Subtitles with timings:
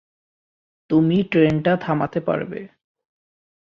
[0.89, 2.59] তুমি ট্রেনটা থামাতে পারবে।